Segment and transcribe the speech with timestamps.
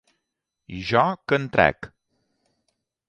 [0.77, 1.91] I jo què en trec?